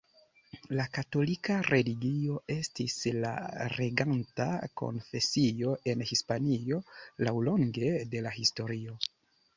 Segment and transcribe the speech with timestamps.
[0.77, 3.33] La katolika religio estis la
[3.75, 4.49] reganta
[4.83, 6.81] konfesio en Hispanio
[7.29, 8.99] laŭlonge de la historio.